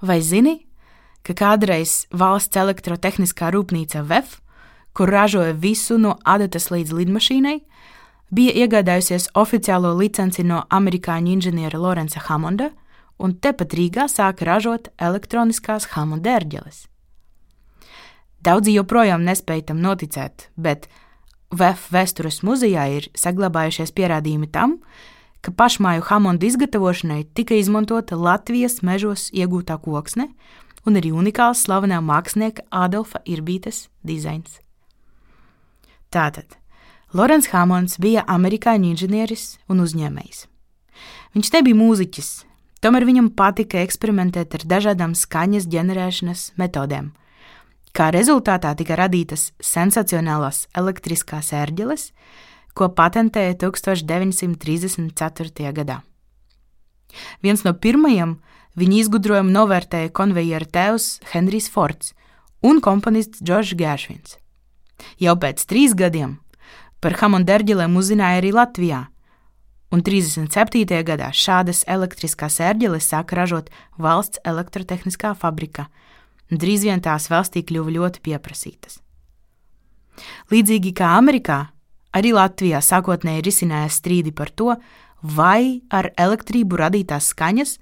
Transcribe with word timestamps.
Vai 0.00 0.20
zini, 0.24 0.62
ka 1.22 1.34
kādreiz 1.36 2.06
valsts 2.10 2.56
elektrotehniskā 2.56 3.50
rūpnīca 3.52 4.00
VEF, 4.08 4.38
kur 4.96 5.12
ražoja 5.12 5.52
visu 5.52 5.98
no 6.00 6.14
adatas 6.24 6.70
līdz 6.72 6.94
lidmašīnai, 6.96 7.58
bija 8.32 8.54
iegādājusies 8.64 9.28
oficiālo 9.36 9.92
licenci 9.98 10.44
no 10.46 10.62
amerikāņu 10.70 11.34
inženiera 11.36 11.78
Lorenza 11.78 12.22
Hamonda, 12.24 12.70
un 13.20 13.36
tepat 13.36 13.76
Rīgā 13.76 14.08
sāka 14.08 14.48
ražot 14.48 14.88
elektroniskās 14.96 15.90
Hamonda 15.92 16.38
ērģeles. 16.38 16.86
Daudzi 18.40 18.72
joprojām 18.72 19.20
nespēj 19.26 19.66
tam 19.68 19.84
noticēt, 19.84 20.48
bet 20.56 20.88
VF 21.52 21.90
vēstures 21.92 22.40
muzejā 22.46 22.86
ir 22.96 23.10
saglabājušies 23.12 23.92
pierādījumi 23.92 24.48
tam, 24.48 24.78
ka 24.80 25.19
pašmāju 25.48 26.04
hamondu 26.04 26.46
izgatavošanai 26.46 27.24
tika 27.34 27.56
izmantota 27.56 28.16
Latvijas 28.16 28.82
mežos 28.84 29.30
iegūtā 29.32 29.78
koksne 29.80 30.28
un 30.84 30.96
arī 31.00 31.12
unikāls 31.16 31.64
slavenā 31.64 32.00
mākslinieka 32.04 32.66
Adolfa 32.70 33.22
Irbītes 33.24 33.88
dizains. 34.04 34.60
Tātad 36.12 36.58
Lorenz 37.16 37.48
Hamons 37.54 37.96
bija 37.98 38.22
amerikāņu 38.28 38.92
inženieris 38.92 39.56
un 39.70 39.80
uzņēmējs. 39.82 40.44
Viņš 41.34 41.52
nebija 41.56 41.78
mūziķis, 41.78 42.28
tomēr 42.84 43.06
viņam 43.08 43.32
patika 43.38 43.80
eksperimentēt 43.82 44.54
ar 44.58 44.66
dažādām 44.74 45.16
skaņas 45.18 45.66
ģenerēšanas 45.72 46.44
metodēm. 46.60 47.12
Kā 47.90 48.12
rezultātā 48.14 48.70
tika 48.78 48.94
radītas 48.98 49.48
sensacionālās 49.58 50.68
elektriskās 50.78 51.50
ērģeles, 51.56 52.10
ko 52.74 52.88
patentēja 52.94 53.54
1934. 53.60 55.72
gadā. 55.76 56.00
Viens 57.42 57.64
no 57.66 57.72
pirmajiem 57.74 58.38
viņa 58.78 58.96
izgudrojumu 59.02 59.50
novērtēja 59.54 60.12
konveijera 60.14 60.66
tēvs 60.66 61.20
Henrijs 61.32 61.68
Fords 61.72 62.14
un 62.62 62.80
komponists 62.84 63.42
Džordžs 63.42 63.74
Gēršvins. 63.78 64.36
Jau 65.20 65.36
pēc 65.40 65.64
trīs 65.66 65.94
gadiem 65.96 66.38
par 67.00 67.16
hamonderģelēm 67.16 67.96
uzzināja 67.96 68.42
arī 68.42 68.52
Latvijā, 68.52 69.06
un 69.90 70.02
37. 70.04 71.00
gadā 71.06 71.30
šādas 71.34 71.82
elektriskās 71.88 72.60
ērģeles 72.62 73.08
sāka 73.10 73.38
ražot 73.38 73.70
valsts 73.98 74.42
elektrotehniskā 74.44 75.32
fabrika, 75.34 75.88
un 76.50 76.60
drīz 76.60 76.84
vien 76.86 77.00
tās 77.00 77.30
valstī 77.32 77.64
kļuva 77.64 77.96
ļoti 77.96 78.22
pieprasītas. 78.26 79.00
Līdzīgi 80.52 80.92
kā 80.96 81.14
Amerikā, 81.16 81.70
Arī 82.16 82.32
Latvijā 82.34 82.80
sākotnēji 82.82 83.44
risinājās 83.46 84.00
strīdi 84.00 84.32
par 84.34 84.50
to, 84.50 84.74
vai 85.22 85.82
ar 85.90 86.10
elektrību 86.18 86.80
radītās 86.80 87.30
skaņas 87.34 87.76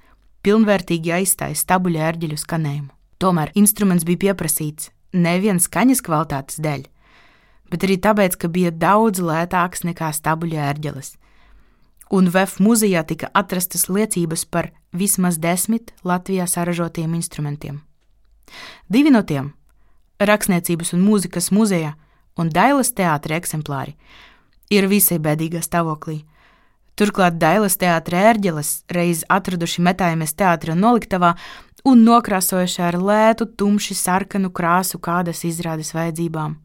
pilnvērtīgi 0.45 1.15
aizstāja 1.17 1.57
stabuļa 1.57 2.05
ērģeļu 2.11 2.39
skanējumu. 2.43 2.91
Tomēr 3.19 3.53
instruments 3.59 4.07
bija 4.07 4.29
pieprasīts 4.29 4.91
nevien 5.17 5.59
skaņas 5.61 6.03
kvalitātes 6.05 6.61
dēļ, 6.63 6.85
bet 7.73 7.87
arī 7.87 7.97
tāpēc, 8.05 8.37
ka 8.37 8.51
bija 8.53 8.71
daudz 8.71 9.23
lētāks 9.25 9.85
nekā 9.89 10.13
stabuļa 10.15 10.69
ērģeles. 10.73 11.15
Un 12.13 12.31
VF 12.33 12.61
muzejā 12.65 13.03
tika 13.05 13.29
atrastas 13.37 13.89
liecības 13.93 14.47
par 14.49 14.71
vismaz 14.97 15.37
desmit 15.41 15.93
Latvijā 16.05 16.47
saražotiem 16.49 17.15
instrumentiem. 17.17 17.83
Divi 18.89 19.11
no 19.11 19.23
tiem- 19.23 19.53
Rakstniecības 20.31 20.93
un 20.95 21.05
mūzikas 21.05 21.51
muzejā 21.53 21.95
un 22.39 22.51
Dailas 22.55 22.93
teātra 22.97 23.37
eksemplāri 23.39 23.97
ir 24.71 24.89
visai 24.89 25.19
bēdīgā 25.23 25.63
stāvoklī. 25.65 26.23
Turklāt 26.99 27.39
Dailas 27.39 27.79
teātra 27.79 28.25
ērģeles 28.33 28.71
reiz 28.91 29.23
atraduši 29.31 29.85
metājamies 29.87 30.35
teātra 30.35 30.75
noliktavā 30.75 31.35
un 31.87 32.03
nokrāsojuši 32.07 32.83
ar 32.83 32.99
lētu, 32.99 33.47
tumši 33.59 33.95
sarkanu 33.95 34.51
krāsu 34.51 34.99
kādas 34.99 35.45
izrādes 35.47 35.93
vajadzībām. 35.95 36.57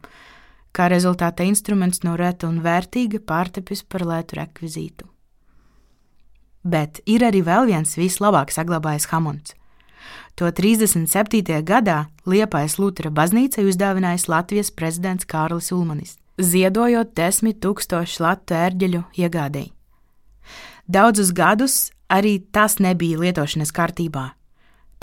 Kā 0.73 0.89
rezultātā 0.89 1.45
instruments 1.45 2.01
no 2.01 2.15
reta 2.17 2.49
un 2.49 2.63
vērtīga 2.65 3.21
pārtepis 3.21 3.83
par 3.85 4.07
lētu 4.09 4.39
rekvizītu. 4.41 5.05
Bet 6.63 7.03
ir 7.05 7.27
arī 7.27 7.43
vēl 7.45 7.67
viens 7.69 7.93
vislabāk 7.99 8.49
saglabājis 8.55 9.09
hamons. 9.11 9.53
To 10.35 10.49
37. 10.49 11.61
gadā 11.61 12.07
Liepājas 12.25 12.79
Lutera 12.81 13.11
baznīcai 13.13 13.67
uzdāvinājis 13.69 14.25
Latvijas 14.31 14.71
prezidents 14.73 15.27
Kārlis 15.29 15.69
Ulmanis, 15.75 16.15
ziedojot 16.41 17.11
10 17.13 17.59
tūkstošu 17.61 18.23
latu 18.25 18.57
ērģeļu 18.57 19.03
iegādēji. 19.13 19.69
Daudzus 20.89 21.29
gadus 21.37 21.91
arī 22.09 22.39
tas 22.51 22.79
nebija 22.81 23.21
lietošanas 23.21 23.75
kārtībā. 23.77 24.31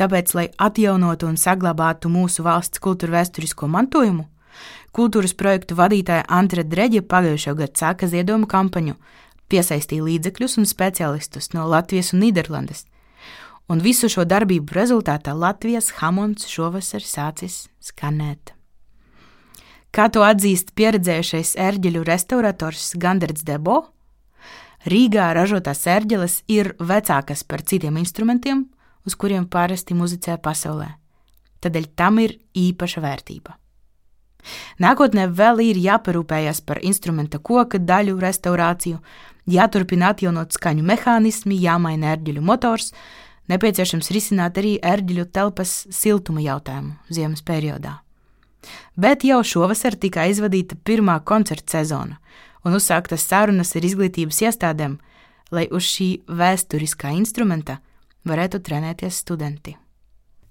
Tāpēc, 0.03 0.35
lai 0.35 0.49
atjaunotu 0.59 1.31
un 1.31 1.39
saglabātu 1.39 2.11
mūsu 2.11 2.43
valsts 2.43 2.83
kultūra 2.83 3.21
vēsturisko 3.21 3.71
mantojumu, 3.71 4.27
kultūras 4.91 5.37
projektu 5.39 5.79
vadītāja 5.79 6.27
Antra 6.27 6.67
Dreģa 6.67 7.07
pagājušo 7.07 7.55
gadu 7.55 7.79
sāka 7.79 8.11
ziedojumu 8.11 8.51
kampaņu, 8.51 8.99
piesaistīja 9.47 10.11
līdzekļus 10.11 10.59
un 10.59 10.67
speciālistus 10.67 11.53
no 11.55 11.71
Latvijas 11.71 12.17
un 12.17 12.25
Nīderlandes, 12.25 12.89
un 13.71 13.83
visu 13.85 14.11
šo 14.11 14.27
darbību 14.27 14.75
rezultātā 14.75 15.35
Latvijas 15.37 15.93
hamons 16.01 16.49
šovasar 16.51 17.05
sācis 17.07 17.69
skanēt. 17.83 18.57
Kā 19.95 20.07
to 20.11 20.23
atzīst 20.27 20.75
pieredzējušais 20.79 21.57
ērģeļu 21.59 22.03
restaurators 22.07 22.93
Gandards 22.99 23.47
Debo, 23.47 23.81
Rīgā 24.89 25.27
ražotās 25.37 25.83
ērģeles 25.93 26.39
ir 26.49 26.73
vecākas 26.81 27.43
par 27.45 27.61
citiem 27.69 27.99
instrumentiem, 28.01 28.63
uz 29.05 29.17
kuriem 29.17 29.45
parasti 29.45 29.93
muzicē 29.93 30.39
pasaulē. 30.41 30.95
Tādēļ 31.61 31.89
tam 31.97 32.21
ir 32.23 32.39
īpaša 32.57 33.03
vērtība. 33.05 33.57
Nākotnē 34.81 35.27
vēl 35.37 35.61
ir 35.67 35.81
jāparūpējas 35.85 36.63
par 36.65 36.81
instrumenta 36.81 37.39
koka 37.45 37.77
daļu 37.77 38.17
restaurāciju, 38.23 39.03
jāturpina 39.45 40.15
atjaunot 40.15 40.57
skaņu 40.57 40.87
mehānismi, 40.89 41.61
jāmaina 41.61 42.15
ērģeļu 42.15 42.41
motors, 42.41 42.95
nepieciešams 43.51 44.11
risināt 44.15 44.59
arī 44.61 44.77
ērģeļu 44.83 45.27
telpas 45.35 45.75
siltuma 45.95 46.43
jautājumu 46.45 46.95
ziemas 47.13 47.43
periodā. 47.47 47.99
Bet 48.97 49.25
jau 49.25 49.41
šovasar 49.45 49.97
tika 49.97 50.27
aizvadīta 50.27 50.77
pirmā 50.85 51.19
koncerta 51.25 51.79
sezona 51.79 52.19
un 52.65 52.77
uzsāktas 52.77 53.25
sarunas 53.25 53.73
ar 53.77 53.87
izglītības 53.89 54.43
iestādēm, 54.45 54.99
lai 55.51 55.67
uz 55.73 55.87
šī 55.89 56.09
vēsturiskā 56.29 57.13
instrumenta 57.17 57.79
varētu 58.29 58.61
trenēties 58.65 59.23
studenti. 59.25 59.77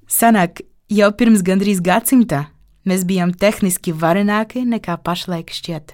Sanāk, 0.09 0.63
jau 0.89 1.11
pirms 1.13 1.43
gandrīz 1.45 1.83
gadsimta 1.85 2.47
mēs 2.89 3.05
bijām 3.05 3.35
tehniski 3.37 3.93
varenāki 3.93 4.65
nekā 4.65 4.97
pašlaik 5.05 5.53
šķiet. 5.53 5.93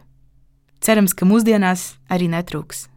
Cerams, 0.79 1.15
ka 1.17 1.27
mūsdienās 1.27 1.95
arī 2.07 2.29
netrūks 2.31 2.87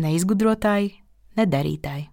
ne 0.00 0.14
izgudrotāji, 0.16 0.94
ne 1.36 1.46
darītāji. 1.46 2.11